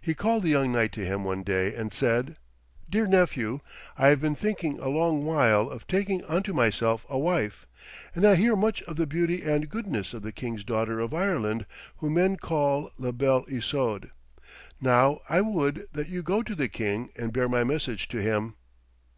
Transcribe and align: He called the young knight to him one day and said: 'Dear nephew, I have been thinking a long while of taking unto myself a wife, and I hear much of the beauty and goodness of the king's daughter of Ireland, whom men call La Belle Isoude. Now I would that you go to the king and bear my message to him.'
He 0.00 0.14
called 0.14 0.44
the 0.44 0.48
young 0.48 0.72
knight 0.72 0.92
to 0.92 1.04
him 1.04 1.24
one 1.24 1.42
day 1.42 1.74
and 1.74 1.92
said: 1.92 2.38
'Dear 2.88 3.06
nephew, 3.06 3.58
I 3.98 4.08
have 4.08 4.18
been 4.18 4.34
thinking 4.34 4.78
a 4.78 4.88
long 4.88 5.26
while 5.26 5.68
of 5.68 5.86
taking 5.86 6.24
unto 6.24 6.54
myself 6.54 7.04
a 7.10 7.18
wife, 7.18 7.66
and 8.14 8.26
I 8.26 8.36
hear 8.36 8.56
much 8.56 8.80
of 8.84 8.96
the 8.96 9.06
beauty 9.06 9.42
and 9.42 9.68
goodness 9.68 10.14
of 10.14 10.22
the 10.22 10.32
king's 10.32 10.64
daughter 10.64 11.00
of 11.00 11.12
Ireland, 11.12 11.66
whom 11.98 12.14
men 12.14 12.38
call 12.38 12.92
La 12.96 13.12
Belle 13.12 13.44
Isoude. 13.46 14.10
Now 14.80 15.20
I 15.28 15.42
would 15.42 15.86
that 15.92 16.08
you 16.08 16.22
go 16.22 16.42
to 16.42 16.54
the 16.54 16.68
king 16.70 17.10
and 17.14 17.30
bear 17.30 17.46
my 17.46 17.62
message 17.62 18.08
to 18.08 18.22
him.' 18.22 18.54